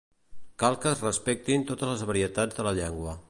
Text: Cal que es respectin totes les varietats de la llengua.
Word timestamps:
Cal 0.63 0.77
que 0.85 0.89
es 0.95 1.03
respectin 1.03 1.67
totes 1.71 1.93
les 1.93 2.05
varietats 2.13 2.61
de 2.61 2.67
la 2.69 2.77
llengua. 2.81 3.15